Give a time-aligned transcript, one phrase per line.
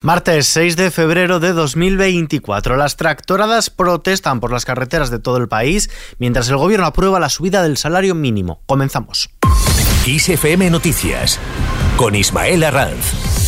[0.00, 2.76] Martes 6 de febrero de 2024.
[2.76, 5.90] Las tractoradas protestan por las carreteras de todo el país
[6.20, 8.62] mientras el gobierno aprueba la subida del salario mínimo.
[8.66, 9.28] Comenzamos.
[10.06, 11.40] ISFM Noticias
[11.96, 13.47] con Ismael Arranz.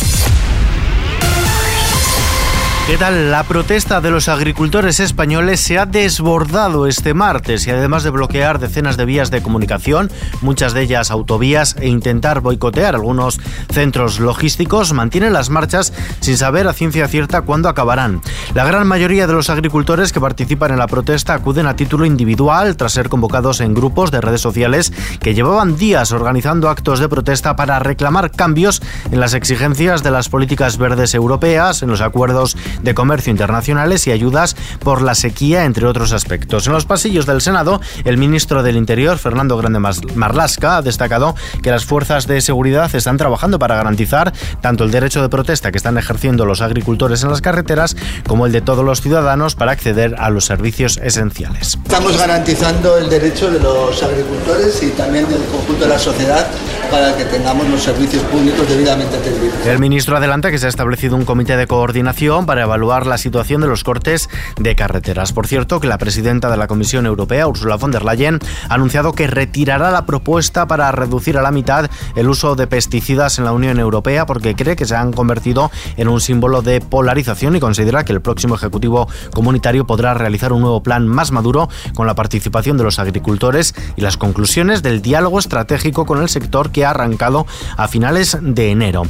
[2.91, 3.31] ¿Qué tal?
[3.31, 8.59] La protesta de los agricultores españoles se ha desbordado este martes y además de bloquear
[8.59, 13.39] decenas de vías de comunicación, muchas de ellas autovías, e intentar boicotear algunos
[13.71, 18.21] centros logísticos, mantienen las marchas sin saber a ciencia cierta cuándo acabarán.
[18.55, 22.75] La gran mayoría de los agricultores que participan en la protesta acuden a título individual
[22.75, 27.55] tras ser convocados en grupos de redes sociales que llevaban días organizando actos de protesta
[27.55, 28.81] para reclamar cambios
[29.13, 34.11] en las exigencias de las políticas verdes europeas, en los acuerdos de Comercio Internacionales y
[34.11, 36.67] ayudas por la sequía, entre otros aspectos.
[36.67, 41.71] En los pasillos del Senado, el ministro del Interior, Fernando Grande Marlasca, ha destacado que
[41.71, 45.97] las fuerzas de seguridad están trabajando para garantizar tanto el derecho de protesta que están
[45.97, 47.95] ejerciendo los agricultores en las carreteras
[48.27, 51.77] como el de todos los ciudadanos para acceder a los servicios esenciales.
[51.83, 56.47] Estamos garantizando el derecho de los agricultores y también del conjunto de la sociedad
[56.89, 59.65] para que tengamos los servicios públicos debidamente atendidos.
[59.65, 63.61] El ministro adelanta que se ha establecido un comité de coordinación para evaluar la situación
[63.61, 65.33] de los cortes de carreteras.
[65.33, 69.13] Por cierto, que la presidenta de la Comisión Europea, Ursula von der Leyen, ha anunciado
[69.13, 73.53] que retirará la propuesta para reducir a la mitad el uso de pesticidas en la
[73.53, 78.05] Unión Europea porque cree que se han convertido en un símbolo de polarización y considera
[78.05, 82.77] que el próximo Ejecutivo Comunitario podrá realizar un nuevo plan más maduro con la participación
[82.77, 87.45] de los agricultores y las conclusiones del diálogo estratégico con el sector que ha arrancado
[87.77, 89.03] a finales de enero.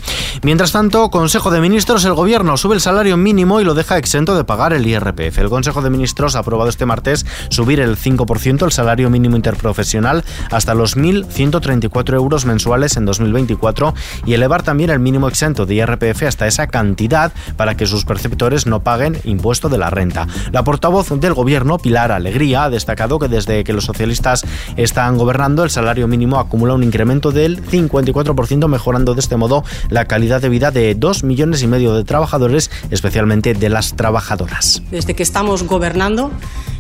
[0.44, 4.36] Mientras tanto, Consejo de Ministros, el Gobierno sube el salario mínimo y lo deja exento
[4.36, 5.40] de pagar el IRPF.
[5.40, 10.24] El Consejo de Ministros ha aprobado este martes subir el 5% el salario mínimo interprofesional
[10.52, 13.96] hasta los 1.134 euros mensuales en 2024
[14.28, 18.68] y elevar también el mínimo exento de IRPF hasta esa cantidad para que sus perceptores
[18.68, 20.28] no paguen impuesto de la renta.
[20.52, 24.46] La portavoz del Gobierno, Pilar Alegría, ha destacado que desde que los socialistas
[24.78, 30.06] están gobernando, el salario mínimo acumula un incremento del 54%, mejorando de este modo la
[30.06, 34.82] calidad de vida de 2 millones y medio de trabajadores, especialmente de las trabajadoras.
[34.92, 36.32] Desde que estamos gobernando,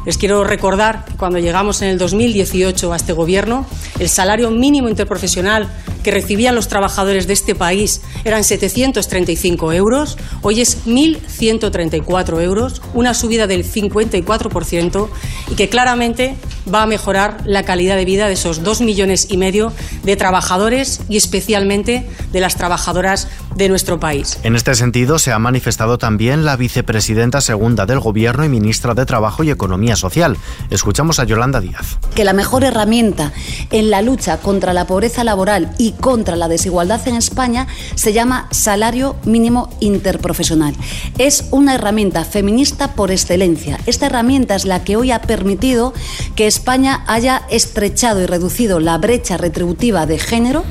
[0.05, 3.65] les quiero recordar que cuando llegamos en el 2018 a este gobierno,
[3.99, 5.69] el salario mínimo interprofesional
[6.03, 13.13] que recibían los trabajadores de este país eran 735 euros, hoy es 1.134 euros, una
[13.13, 15.09] subida del 54%
[15.49, 16.35] y que claramente
[16.71, 19.73] va a mejorar la calidad de vida de esos dos millones y medio
[20.03, 24.39] de trabajadores y especialmente de las trabajadoras de nuestro país.
[24.43, 29.05] En este sentido, se ha manifestado también la vicepresidenta segunda del Gobierno y ministra de
[29.05, 30.37] Trabajo y Economía Social.
[30.69, 31.99] Escuchamos a Yolanda Díaz.
[32.15, 33.33] Que la mejor herramienta
[33.71, 38.47] en la lucha contra la pobreza laboral y contra la desigualdad en España se llama
[38.51, 40.75] salario mínimo interprofesional.
[41.17, 43.79] Es una herramienta feminista por excelencia.
[43.85, 45.93] Esta herramienta es la que hoy ha permitido
[46.35, 50.63] que España haya estrechado y reducido la brecha retributiva de género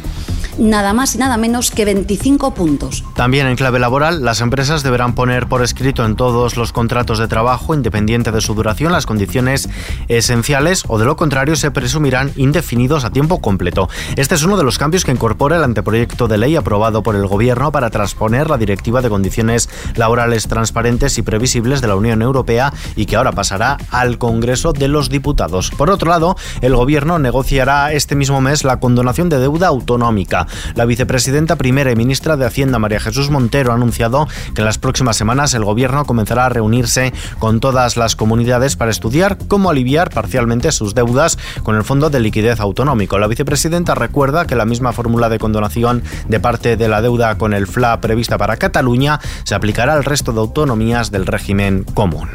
[0.61, 3.05] nada más y nada menos que 25 puntos.
[3.15, 7.29] También en clave laboral, las empresas deberán poner por escrito en todos los contratos de
[7.29, 9.69] trabajo, independiente de su duración, las condiciones
[10.09, 13.89] esenciales o de lo contrario se presumirán indefinidos a tiempo completo.
[14.17, 17.27] Este es uno de los cambios que incorpora el anteproyecto de ley aprobado por el
[17.27, 22.73] Gobierno para transponer la Directiva de Condiciones Laborales Transparentes y Previsibles de la Unión Europea
[22.97, 25.71] y que ahora pasará al Congreso de los Diputados.
[25.71, 30.47] Por otro lado, el Gobierno negociará este mismo mes la condonación de deuda autonómica.
[30.75, 34.79] La vicepresidenta primera y ministra de Hacienda, María Jesús Montero, ha anunciado que en las
[34.79, 40.11] próximas semanas el Gobierno comenzará a reunirse con todas las comunidades para estudiar cómo aliviar
[40.11, 43.19] parcialmente sus deudas con el Fondo de Liquidez Autonómico.
[43.19, 47.53] La vicepresidenta recuerda que la misma fórmula de condonación de parte de la deuda con
[47.53, 52.29] el FLA prevista para Cataluña se aplicará al resto de autonomías del régimen común.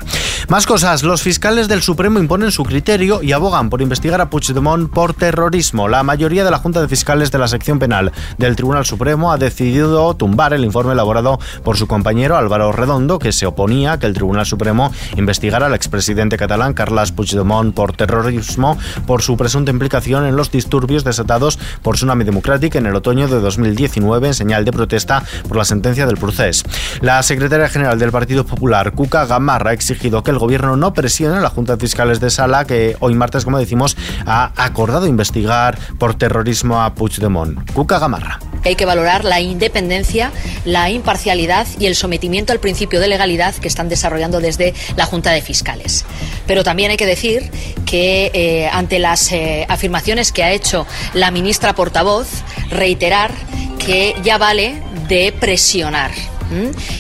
[0.47, 4.91] Más cosas, los fiscales del Supremo imponen su criterio y abogan por investigar a Puigdemont
[4.91, 5.88] por terrorismo.
[5.88, 9.38] La mayoría de la Junta de Fiscales de la sección penal del Tribunal Supremo ha
[9.38, 14.05] decidido tumbar el informe elaborado por su compañero Álvaro Redondo, que se oponía a que
[14.05, 18.78] el Tribunal Supremo investigara al expresidente catalán Carles Puigdemont por terrorismo
[19.08, 23.40] por su presunta implicación en los disturbios desatados por Tsunami Democratic en el otoño de
[23.40, 26.66] 2019 en señal de protesta por la sentencia del proceso.
[27.02, 31.37] La secretaria general del Partido Popular, Cuca Gamarra, ha exigido que el gobierno no presione
[31.37, 33.96] a la Junta de Fiscales de Sala, que hoy martes, como decimos,
[34.26, 37.72] ha acordado investigar por terrorismo a Puigdemont.
[37.72, 38.40] Cuca Gamarra.
[38.66, 40.32] Hay que valorar la independencia,
[40.66, 45.32] la imparcialidad y el sometimiento al principio de legalidad que están desarrollando desde la Junta
[45.32, 46.05] de Fiscales.
[46.47, 47.49] Pero también hay que decir
[47.85, 52.28] que eh, ante las eh, afirmaciones que ha hecho la ministra portavoz,
[52.70, 53.31] reiterar
[53.79, 56.11] que ya vale de presionar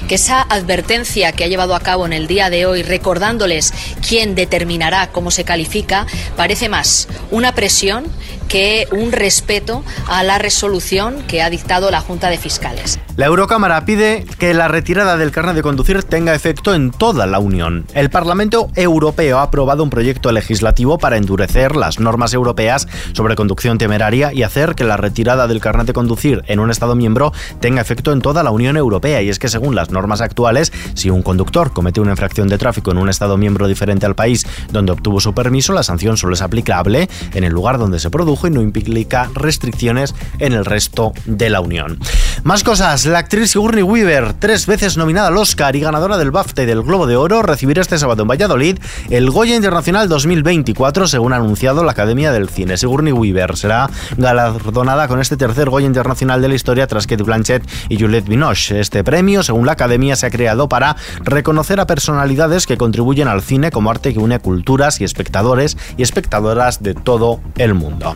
[0.07, 3.73] que esa advertencia que ha llevado a cabo en el día de hoy, recordándoles
[4.07, 6.05] quién determinará cómo se califica,
[6.35, 8.05] parece más una presión
[8.47, 12.99] que un respeto a la resolución que ha dictado la Junta de Fiscales.
[13.15, 17.39] La Eurocámara pide que la retirada del carnet de conducir tenga efecto en toda la
[17.39, 17.85] Unión.
[17.93, 23.77] El Parlamento Europeo ha aprobado un proyecto legislativo para endurecer las normas europeas sobre conducción
[23.77, 27.31] temeraria y hacer que la retirada del carnet de conducir en un Estado miembro
[27.61, 29.21] tenga efecto en toda la Unión Europea.
[29.21, 32.91] Y es que según las normas actuales, si un conductor comete una infracción de tráfico
[32.91, 36.41] en un Estado miembro diferente al país donde obtuvo su permiso, la sanción solo es
[36.41, 38.09] aplicable en el lugar donde se
[38.43, 41.99] y no implica restricciones en el resto de la Unión.
[42.45, 46.61] Más cosas, la actriz Sigourney Weaver, tres veces nominada al Oscar y ganadora del BAFTA
[46.61, 48.77] y del Globo de Oro, recibirá este sábado en Valladolid
[49.09, 52.77] el Goya Internacional 2024, según ha anunciado la Academia del Cine.
[52.77, 57.67] Sigourney Weaver será galardonada con este tercer Goya Internacional de la historia tras Kate Blanchett
[57.89, 58.79] y Juliette Binoche.
[58.79, 63.41] Este premio, según la Academia, se ha creado para reconocer a personalidades que contribuyen al
[63.41, 68.15] cine como arte que une culturas y espectadores y espectadoras de todo el mundo.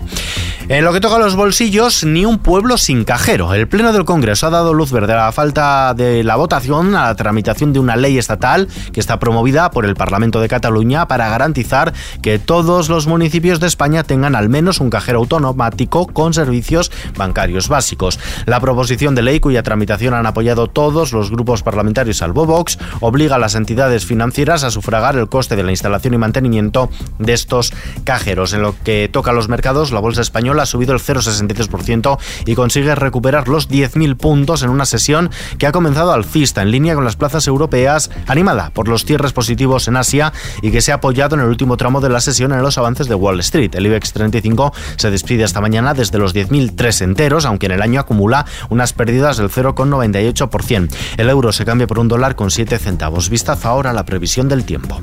[0.69, 3.55] En lo que toca a los bolsillos, ni un pueblo sin cajero.
[3.55, 7.05] El Pleno del Congreso ha dado luz verde a la falta de la votación a
[7.05, 11.27] la tramitación de una ley estatal que está promovida por el Parlamento de Cataluña para
[11.27, 16.91] garantizar que todos los municipios de España tengan al menos un cajero automático con servicios
[17.17, 18.19] bancarios básicos.
[18.45, 23.37] La proposición de ley, cuya tramitación han apoyado todos los grupos parlamentarios salvo Vox, obliga
[23.37, 27.73] a las entidades financieras a sufragar el coste de la instalación y mantenimiento de estos
[28.03, 28.53] cajeros.
[28.53, 32.55] En lo que toca a los mercados, la bolsa española ha subido el 0,63% y
[32.55, 37.05] consigue recuperar los 10.000 puntos en una sesión que ha comenzado alcista en línea con
[37.05, 41.35] las plazas europeas, animada por los cierres positivos en Asia y que se ha apoyado
[41.35, 43.73] en el último tramo de la sesión en los avances de Wall Street.
[43.75, 47.99] El IBEX 35 se despide esta mañana desde los 10.003 enteros, aunque en el año
[47.99, 50.89] acumula unas pérdidas del 0,98%.
[51.17, 53.29] El euro se cambia por un dólar con 7 centavos.
[53.29, 55.01] Vistazo ahora la previsión del tiempo.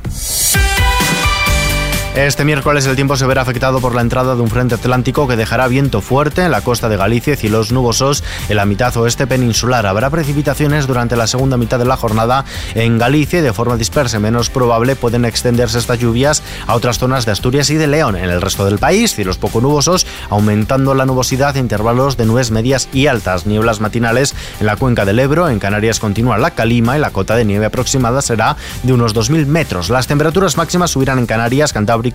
[2.16, 5.36] Este miércoles el tiempo se verá afectado por la entrada de un frente atlántico que
[5.36, 9.26] dejará viento fuerte en la costa de Galicia y cielos nubosos en la mitad oeste
[9.26, 9.84] peninsular.
[9.84, 14.18] Habrá precipitaciones durante la segunda mitad de la jornada en Galicia y de forma dispersa
[14.18, 18.16] menos probable pueden extenderse estas lluvias a otras zonas de Asturias y de León.
[18.16, 22.50] En el resto del país, cielos poco nubosos, aumentando la nubosidad en intervalos de nubes
[22.50, 23.44] medias y altas.
[23.44, 27.36] Nieblas matinales en la cuenca del Ebro, en Canarias continúa la calima y la cota
[27.36, 29.90] de nieve aproximada será de unos 2.000 metros.
[29.90, 32.05] Las temperaturas máximas subirán en Canarias, Cantabria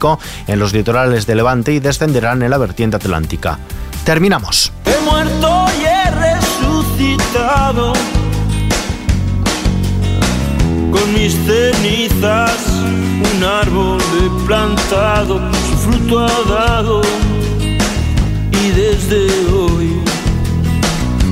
[0.47, 3.59] en los litorales de Levante y descenderán en la vertiente atlántica.
[4.03, 4.71] Terminamos.
[4.85, 7.93] He muerto y he resucitado.
[10.91, 12.57] Con mis cenizas
[13.33, 15.39] un árbol he plantado,
[15.69, 17.01] su fruto ha dado
[18.51, 19.70] y desde hoy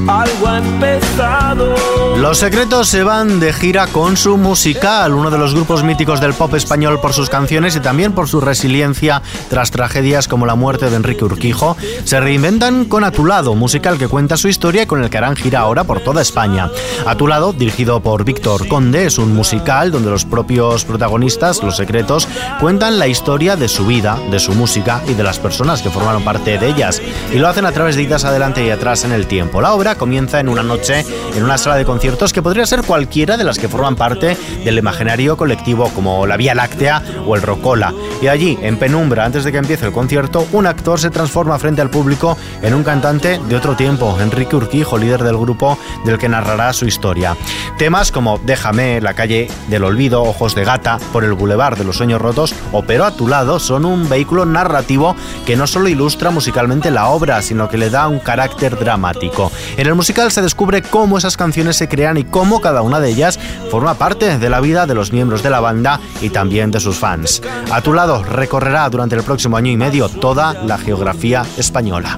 [0.10, 1.76] algo ha empezado.
[2.18, 6.34] Los secretos se van de gira con su musical, uno de los grupos míticos del
[6.34, 10.90] pop español por sus canciones y también por su resiliencia tras tragedias como la muerte
[10.90, 11.78] de Enrique Urquijo.
[12.04, 15.18] Se reinventan con A tu lado, musical que cuenta su historia y con el que
[15.18, 16.70] harán gira ahora por toda España.
[17.06, 21.78] A tu lado, dirigido por Víctor Conde, es un musical donde los propios protagonistas, los
[21.78, 22.28] secretos,
[22.60, 26.24] cuentan la historia de su vida, de su música y de las personas que formaron
[26.24, 27.02] parte de ellas.
[27.32, 29.62] Y lo hacen a través de idas adelante y atrás en el tiempo.
[29.62, 31.06] La obra comienza en una noche
[31.36, 34.36] en una sala de conciertos que podría ser cualquiera de las que forman parte
[34.66, 37.94] del imaginario colectivo como la Vía Láctea o el Rocola.
[38.22, 41.82] Y allí, en penumbra, antes de que empiece el concierto, un actor se transforma frente
[41.82, 46.28] al público en un cantante de otro tiempo, Enrique Urquijo, líder del grupo del que
[46.28, 47.38] narrará su historia.
[47.78, 51.96] Temas como Déjame, La calle del olvido, Ojos de gata, Por el bulevar de los
[51.96, 56.30] sueños rotos o Pero a tu lado son un vehículo narrativo que no solo ilustra
[56.30, 59.50] musicalmente la obra, sino que le da un carácter dramático.
[59.78, 63.10] En el musical se descubre cómo esas canciones se crean y cómo cada una de
[63.10, 63.40] ellas
[63.72, 66.98] forma parte de la vida de los miembros de la banda y también de sus
[66.98, 67.42] fans.
[67.72, 72.18] A tu lado recorrerá durante el próximo año y medio toda la geografía española.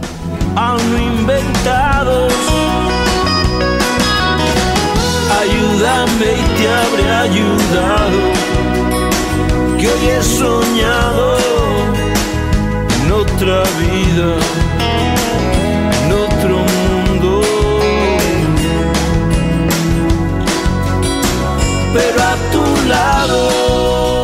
[5.41, 8.19] Ayúdame y te habré ayudado.
[9.77, 11.37] Que hoy he soñado
[12.95, 14.29] en otra vida,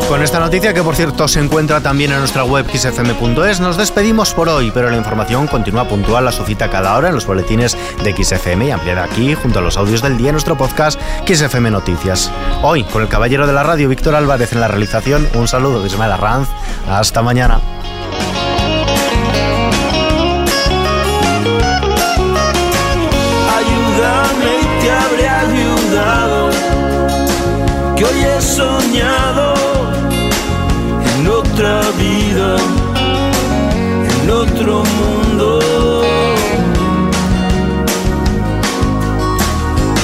[0.08, 4.34] Con esta noticia, que por cierto se encuentra también en nuestra web xfm.es, nos despedimos
[4.34, 7.78] por hoy, pero la información continúa puntual a su cita cada hora en los boletines
[8.04, 10.98] de XFM y ampliada aquí junto a los audios del día en nuestro podcast
[11.28, 12.32] XFM Noticias.
[12.62, 15.88] Hoy, con el caballero de la radio Víctor Álvarez en la realización, un saludo de
[15.88, 16.48] Ismael Arranz.
[16.90, 17.60] Hasta mañana.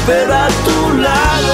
[0.06, 1.53] pero a tu lado.